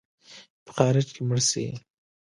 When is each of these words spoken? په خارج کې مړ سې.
په 0.65 0.71
خارج 0.77 1.07
کې 1.15 1.21
مړ 1.27 1.39
سې. 1.49 1.65